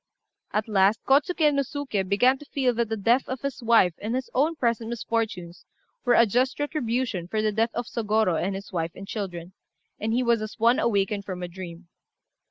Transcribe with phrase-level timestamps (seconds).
[0.51, 4.15] At last Kôtsuké no Suké began to feel that the death of his wife and
[4.15, 5.63] his own present misfortunes
[6.05, 9.53] were a just retribution for the death of Sôgorô and his wife and children,
[9.99, 11.87] and he was as one awakened from a dream.